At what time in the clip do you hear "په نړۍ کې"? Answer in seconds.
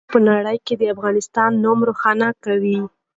0.15-0.73